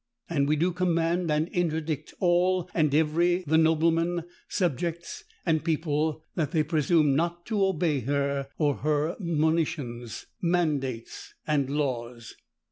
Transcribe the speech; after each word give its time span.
And 0.27 0.47
we 0.47 0.55
do 0.55 0.71
command 0.71 1.29
and 1.29 1.47
interdict 1.49 2.11
all 2.19 2.67
and 2.73 2.95
every 2.95 3.43
the 3.45 3.55
noblemen, 3.59 4.23
subjects, 4.49 5.23
and 5.45 5.63
people, 5.63 6.25
that 6.33 6.49
they 6.49 6.63
presume 6.63 7.15
not 7.15 7.45
to 7.45 7.63
obey 7.63 7.99
her, 7.99 8.47
or 8.57 8.77
her 8.77 9.15
monitions, 9.19 10.25
mandates, 10.41 11.35
and 11.45 11.69
laws." 11.69 12.33